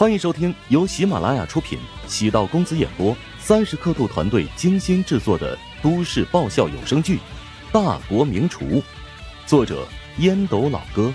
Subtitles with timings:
[0.00, 1.78] 欢迎收听由喜马拉雅出品、
[2.08, 7.18] 喜道公子演播、三十刻度团队精心制作的都市爆笑有声剧
[7.70, 8.64] 《大国名厨》，
[9.46, 9.86] 作者
[10.20, 11.12] 烟斗老哥，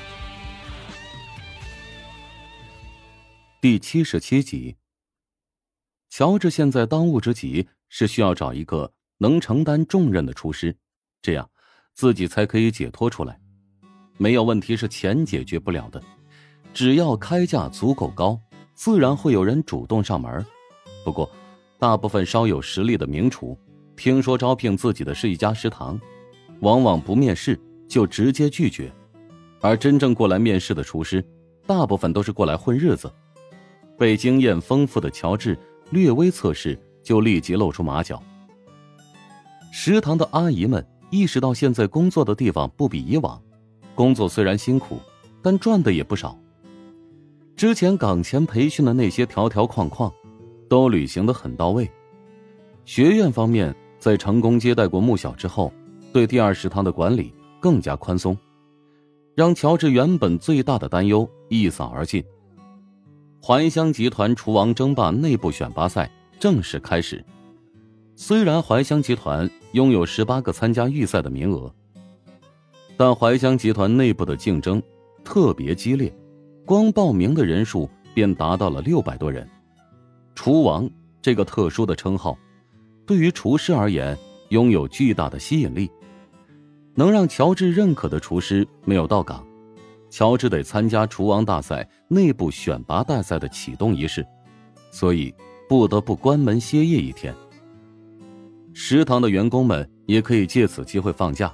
[3.60, 4.76] 第七十七集。
[6.12, 10.78] 乔治现在当务之急是需要找一个能承担重任的厨师，
[11.24, 11.49] 这样
[11.96, 13.40] 自己才可以解脱出来。
[14.20, 15.99] 没有问题是钱解决不了的，
[16.72, 18.40] 只要开价足够高。
[18.76, 20.45] 自然会有人主动上门，
[21.05, 21.29] 不过，
[21.79, 23.57] 大部分稍有实力的名厨，
[23.95, 25.99] 听说招聘自己的是一家食堂，
[26.59, 27.57] 往往不面试
[27.88, 28.91] 就直接拒绝，
[29.61, 31.25] 而真正过来面试的厨师，
[31.66, 33.09] 大部分都是过来混日子。
[33.97, 35.57] 被经验丰富的乔治
[35.91, 38.21] 略微测试，就立即露出马脚。
[39.71, 43.41] 食堂的阿姨们意识到现在工作的地方不比以往，
[43.95, 44.99] 工作虽然辛苦，
[45.41, 46.38] 但赚的也不少。
[47.55, 50.12] 之前岗前培训的那些条条框框，
[50.68, 51.89] 都履行的很到位。
[52.84, 55.72] 学院方面在成功接待过穆小之后，
[56.12, 58.38] 对第二食堂的管理更加宽松，
[59.36, 62.22] 让乔治原本最大的担忧一扫而尽。
[63.42, 67.23] 怀香集团厨王争霸内部选拔赛正式开始。
[68.17, 71.73] 虽然怀香集团拥有十八个参加预赛的名额，
[72.97, 74.81] 但怀香集团内部的竞争
[75.23, 76.14] 特别激烈。
[76.66, 79.47] 光报名的人数便达到了六百多人。
[80.33, 80.89] 厨王
[81.22, 82.35] 这个特殊的称号，
[83.05, 84.17] 对于厨师而言
[84.49, 85.89] 拥有巨大的吸引力。
[86.95, 89.45] 能让乔治认可的厨师没有到岗，
[90.09, 94.25] 乔治得参加厨王大赛内部选拔大赛的启动仪式，
[94.91, 95.33] 所以
[95.69, 97.35] 不得不关门歇业一天。
[98.73, 101.53] 食堂的员工们也可以借此机会放假，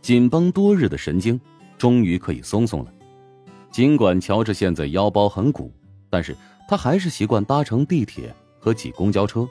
[0.00, 1.40] 紧绷多日的神经
[1.78, 2.92] 终于可以松松了。
[3.72, 5.72] 尽管乔治现在腰包很鼓，
[6.10, 6.36] 但是
[6.68, 9.48] 他还是习惯搭乘地铁和挤公交车。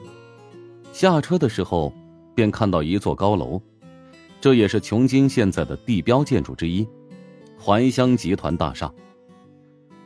[0.92, 1.92] 下车的时候，
[2.32, 3.60] 便看到一座高楼，
[4.40, 6.86] 这也是琼金现在的地标建筑之一——
[7.60, 8.92] 怀香集团大厦。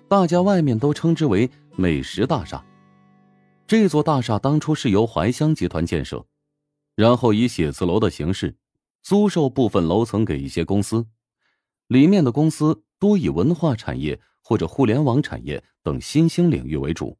[0.08, 2.64] 大家外面都称之为美食大厦。
[3.66, 6.24] 这座大厦当初是由怀香集团建设，
[6.94, 8.56] 然后以写字楼的形式
[9.02, 11.04] 租售部分楼层给一些公司，
[11.88, 12.82] 里面的公司。
[12.98, 17.18] 多以文化产业或者互联网产业等新兴领域为主，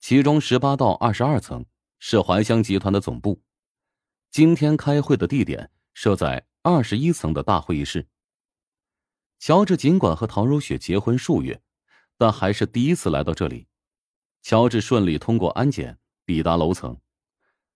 [0.00, 1.66] 其中十八到二十二层
[1.98, 3.42] 是怀乡集团的总部。
[4.30, 8.08] 今天开会的地点设在二十一层的大会议室。
[9.38, 11.60] 乔治尽管和陶如雪结婚数月，
[12.16, 13.66] 但还是第一次来到这里。
[14.40, 16.98] 乔治顺利通过安检，抵达楼层。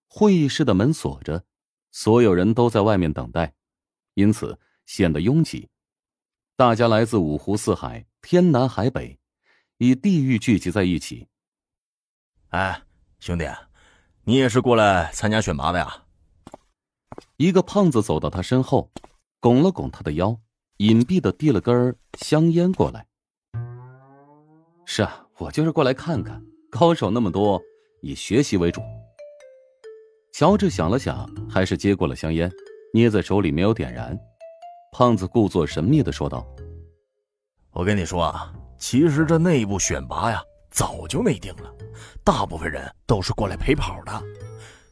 [0.07, 1.45] 会议室的门锁着，
[1.91, 3.55] 所有人都在外面等待，
[4.15, 5.69] 因此显得拥挤。
[6.59, 9.19] 大家来自五湖四海、天南海北，
[9.77, 11.29] 以地域聚集在一起。
[12.49, 12.81] 哎，
[13.21, 13.47] 兄弟，
[14.25, 16.05] 你也是过来参加选拔的呀？
[17.37, 18.91] 一个胖子走到他身后，
[19.39, 20.35] 拱了拱他的腰，
[20.79, 23.07] 隐蔽的递了根香烟过来。
[24.87, 27.61] 是啊，我就是过来看看，高手那么多，
[28.01, 28.81] 以学习为主。
[30.33, 32.51] 乔治想了想，还是接过了香烟，
[32.95, 34.19] 捏在手里没有点燃。
[34.99, 36.43] 胖子故作神秘的说道
[37.71, 41.71] ：“我跟你说啊，其实这内部选拔呀，早就内定了，
[42.25, 44.23] 大部分人都是过来陪跑的。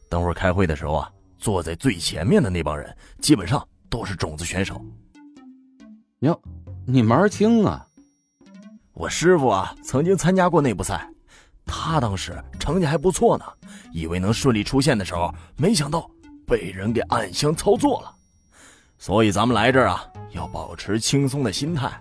[0.07, 4.79] 等会儿开会的时候啊，坐在最前面的那帮人，基本上都是种子选手。
[6.19, 6.39] 哟，
[6.85, 7.87] 你门儿清啊！
[8.93, 11.09] 我师傅啊，曾经参加过内部赛，
[11.65, 13.45] 他当时成绩还不错呢，
[13.91, 16.07] 以为能顺利出线的时候，没想到
[16.45, 18.11] 被人给暗箱操作了。”
[19.05, 21.91] 所以咱们来这儿啊，要保持轻松的心态。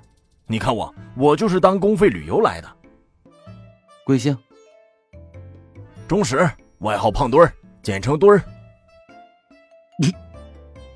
[0.47, 2.77] 你看我，我就是当公费旅游来的。
[4.07, 4.35] 贵姓？
[6.09, 8.43] 钟石，外号胖墩儿，简称墩儿。
[9.99, 10.15] 你，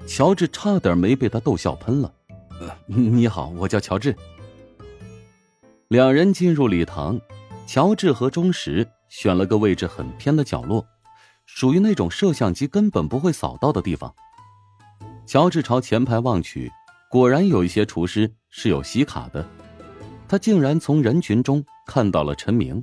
[0.06, 2.10] 乔治差点没被他逗笑喷了。
[2.86, 4.16] 你好，我叫乔治。
[5.88, 7.20] 两人进入礼堂，
[7.66, 10.86] 乔治和钟石选了个位置很偏的角落，
[11.44, 14.14] 属于那种摄像机根本不会扫到的地方。
[15.28, 16.72] 乔治朝前排望去，
[17.10, 19.46] 果然有一些厨师是有喜卡的。
[20.26, 22.82] 他竟然从人群中看到了陈明。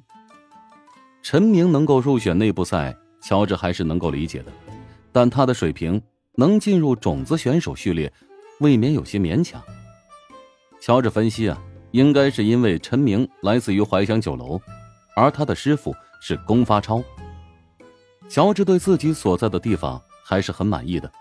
[1.24, 4.52] 陈明能够入选内部赛，乔治还是能够理解的，
[5.12, 6.00] 但他的水平
[6.36, 8.14] 能进入种子选手序列，
[8.60, 9.60] 未免有些勉强。
[10.80, 11.60] 乔治分析啊，
[11.90, 14.62] 应该是因为陈明来自于怀香酒楼，
[15.16, 17.04] 而他的师傅是龚发超。
[18.30, 21.12] 乔治对自己所在的地方还是很满意的。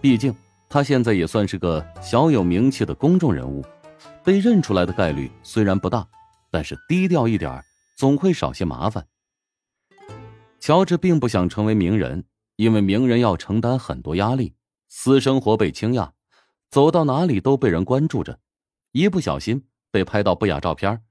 [0.00, 0.34] 毕竟，
[0.68, 3.64] 他现在也算是个小有名气的公众人物，
[4.22, 6.06] 被认出来的概率虽然不大，
[6.50, 7.60] 但是低调一点
[7.96, 9.06] 总会少些麻烦。
[10.60, 12.24] 乔治并不想成为名人，
[12.56, 14.54] 因为名人要承担很多压力，
[14.88, 16.12] 私生活被倾轧，
[16.70, 18.38] 走到哪里都被人关注着，
[18.92, 21.02] 一不小心被拍到不雅照片，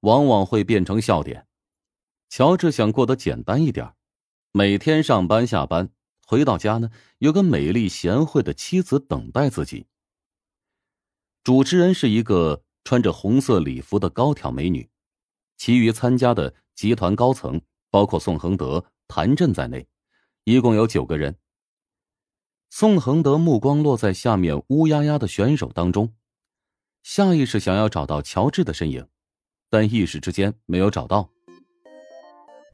[0.00, 1.46] 往往会变成笑点。
[2.28, 3.92] 乔治想过得简单一点，
[4.52, 5.90] 每天上班下班，
[6.30, 6.88] 回到家呢，
[7.18, 9.84] 有个美丽贤惠的妻子等待自己。
[11.42, 14.88] 主持人是一个穿着红色礼服的高挑美女，
[15.56, 17.60] 其余参加的集团高层
[17.90, 18.84] 包括宋恒德。
[19.08, 19.88] 谭震在内，
[20.44, 21.36] 一共有九个人。
[22.70, 26.14] 宋恒德目光落在下面乌压压的选手当中，
[27.02, 29.08] 下意识想要找到乔治的身影，
[29.68, 31.28] 但一时之间没有找到。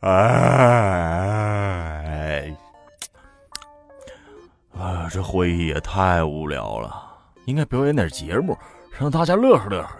[0.00, 1.45] 哎，
[5.16, 6.94] 这会议也太无聊了，
[7.46, 8.54] 应该表演点节目，
[9.00, 9.96] 让大家乐呵乐呵。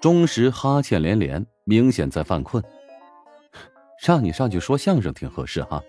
[0.00, 2.64] 钟石哈欠连连，明显在犯困。
[4.02, 5.82] 让你上去说相声挺合适哈。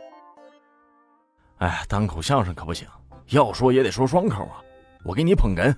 [1.59, 2.85] 哎，单口相声可不行，
[3.29, 4.59] 要说也得说双口啊！
[5.05, 5.73] 我给你捧哏。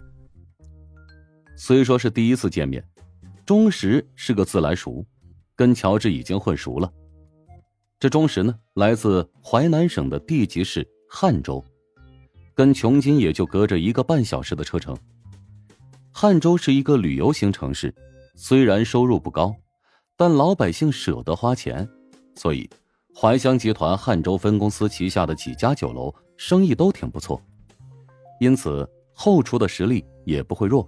[1.56, 2.83] 虽说是第一次见面，
[3.45, 5.06] 钟石是个自来熟，
[5.56, 6.92] 跟乔治已经混熟了。
[8.00, 11.63] 这钟石呢，来自淮南省的地级市汉州，
[12.62, 14.96] 跟琼金也就隔着一个半小时的车程。
[16.12, 17.92] 汉州是一个旅游型城市，
[18.36, 19.56] 虽然收入不高，
[20.16, 21.90] 但老百姓舍得花钱。
[22.36, 22.69] 所以，
[23.16, 27.42] 怀乡集团汉州分公司旗下的几家酒楼生意都挺不错，
[28.40, 30.88] 因此后厨的实力也不会弱。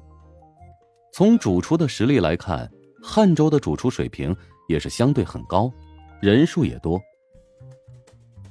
[1.12, 2.72] 从主厨的实力来看，
[3.02, 4.36] 汉州的主厨水平
[4.70, 5.74] 也是相对很高，
[6.22, 7.02] 人数也多。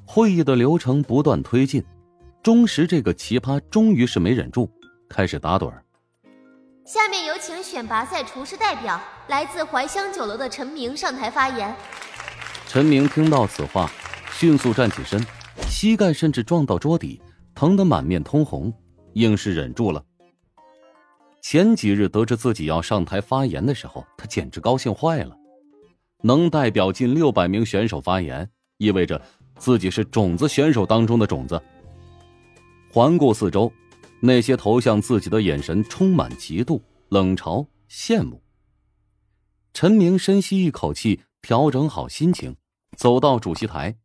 [0.04, 1.80] 会议的流程不断推进，
[2.42, 4.68] 钟石这个奇葩终于是没忍住，
[5.08, 5.84] 开始打盹儿。
[6.84, 11.72] 下面有请选拔赛厨师代表，来自怀香酒楼的陈明上台发言。
[12.66, 13.88] 陈明听到此话，
[14.32, 15.24] 迅速站起身，
[15.68, 17.22] 膝盖甚至撞到桌底，
[17.54, 18.74] 疼得满面通红，
[19.12, 20.04] 硬是忍住了。
[21.42, 25.36] 前几日得知自己要上台发言的时候，他简直高兴坏了。
[26.24, 29.22] 能代表近六百名选手发言，意味着
[29.58, 31.62] 自己是种子选手当中的种子。
[32.94, 33.72] 环顾四周，
[34.20, 36.78] 那些投向自己的眼神充满嫉妒、
[37.08, 38.42] 冷嘲、羡慕。
[39.72, 42.54] 陈明深吸一口气，调整好心情。
[42.94, 43.96] 走到主席台，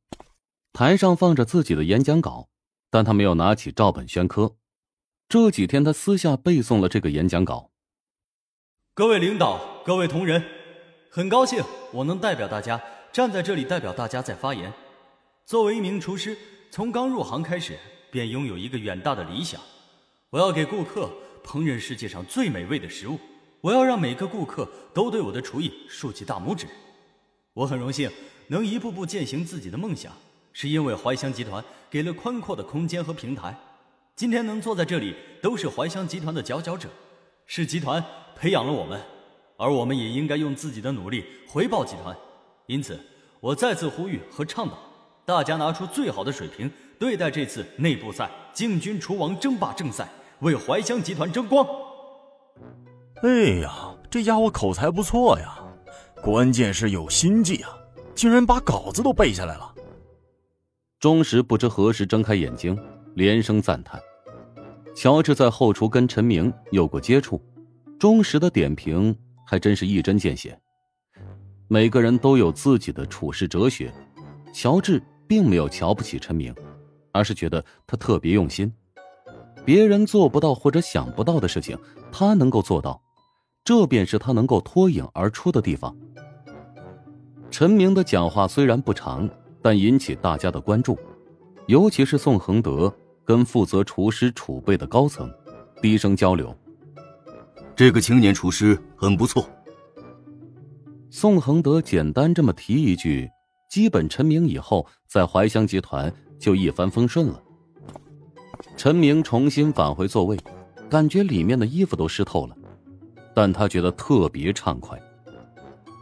[0.71, 2.47] 台上放着自己的演讲稿，
[2.89, 4.55] 但他没有拿起照本宣科。
[5.27, 7.71] 这几天他私下背诵了这个演讲稿。
[8.93, 10.41] 各位领导，各位同仁，
[11.11, 11.61] 很高兴
[11.91, 12.81] 我能代表大家
[13.11, 14.71] 站在这里，代表大家在发言。
[15.45, 16.37] 作为一名厨师，
[16.71, 17.77] 从刚入行开始
[18.11, 19.59] 便拥有一个远大的理想，
[20.29, 21.11] 我要给顾客
[21.43, 23.19] 烹饪世界上最美味的食物，
[23.61, 26.67] 我要让每个顾客都对我的厨艺竖起大拇指。
[27.53, 28.09] 我很荣幸。
[28.49, 30.13] 能一步步践行自己的梦想，
[30.53, 33.53] 是因为怀香集团给了宽阔的空间和平台。
[34.15, 36.87] 今天能坐在这里，都是怀香集团的佼佼者，
[37.45, 38.01] 是集团
[38.37, 39.01] 培养了我们，
[39.57, 42.15] 而我们也应该用自己的努力回报集团。
[42.67, 42.97] 因此，
[43.41, 44.77] 我再次呼吁和倡导，
[45.25, 50.07] 大家拿出最好的水平对待这次内部赛进军厨王争霸正赛，
[50.39, 51.65] 为怀香集团争光。
[53.21, 55.59] 哎呀，这家伙口才不错呀，
[56.23, 57.69] 关键是有心计啊！
[58.15, 59.73] 竟然把稿子都背下来了。
[60.99, 62.75] 钟石不知何时睁开眼睛，
[63.13, 64.01] 连声赞叹。
[64.95, 67.39] 乔治在后厨跟陈明有过接触，
[67.99, 70.59] 钟石的点评还真是一针见血。
[71.67, 73.93] 每个人都有自己的处事哲学，
[74.51, 76.55] 乔治并没有瞧不起陈明，
[77.17, 78.71] 而是觉得他特别用心。
[79.65, 81.77] 别人做不到或者想不到的事情，
[82.11, 83.01] 他能够做到，
[83.65, 85.95] 这便是他能够脱颖而出的地方。
[87.49, 89.27] 陈明的讲话虽然不长，
[89.61, 90.97] 但引起大家的关注，
[91.65, 92.93] 尤其是宋恒德
[93.25, 95.29] 跟负责厨师储备的高层
[95.81, 96.55] 低声交流。
[97.75, 99.49] 这个青年厨师很不错。
[101.09, 103.29] 宋恒德简单这么提一句，
[103.69, 107.43] 基本陈明以后在怀香集团就一帆风顺了。
[108.75, 110.37] 陈明重新返回座位，
[110.89, 112.55] 感觉里面的衣服都湿透了，
[113.33, 115.01] 但他觉得特别畅快。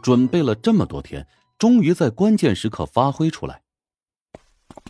[0.02, 1.26] 准备了这么多天，
[1.58, 3.62] 终于在关键时刻发挥出来。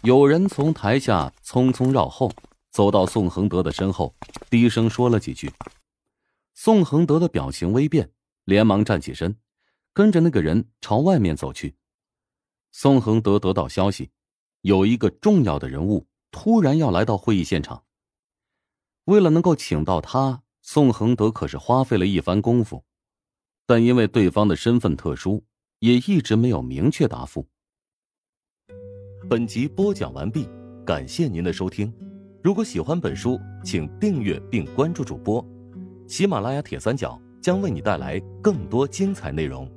[0.02, 2.30] 有人从台下匆匆绕后，
[2.70, 4.14] 走到宋恒德的身后，
[4.50, 5.50] 低声说了几句。
[6.54, 8.10] 宋恒德的表情微变，
[8.44, 9.36] 连忙站起身，
[9.92, 11.76] 跟着那个人朝外面走去。
[12.72, 14.10] 宋恒德得到消息，
[14.66, 17.84] 有一个重要的人物突然要来到会议现场。
[19.04, 22.82] 为了能够请到他，宋恒德可是花费了一番功夫。
[23.64, 25.44] 但因为对方的身份特殊，
[25.78, 27.46] 也一直没有明确答复。
[29.30, 30.48] 本集播讲完毕，
[30.84, 31.94] 感谢您的收听。
[32.42, 35.44] 如果喜欢本书，请订阅并关注主播。
[36.08, 39.70] 喜马拉雅铁三角将为你带来更多精彩内容。